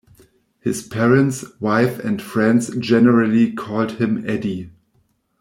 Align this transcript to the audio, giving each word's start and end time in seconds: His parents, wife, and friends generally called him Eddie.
His 0.61 0.81
parents, 0.81 1.45
wife, 1.59 1.99
and 1.99 2.19
friends 2.19 2.75
generally 2.77 3.51
called 3.51 3.97
him 3.99 4.27
Eddie. 4.27 4.71